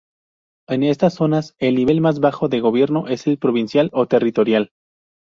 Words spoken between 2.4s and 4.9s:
de gobierno es el provincial o territorial.